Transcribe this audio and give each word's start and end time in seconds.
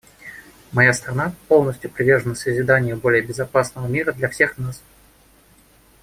Моя 0.71 0.93
страна 0.93 1.35
полностью 1.47 1.91
привержена 1.91 2.33
созиданию 2.33 2.97
более 2.97 3.21
безопасного 3.21 3.85
мира 3.85 4.11
для 4.13 4.29
всех 4.29 4.57
нас. 4.57 4.81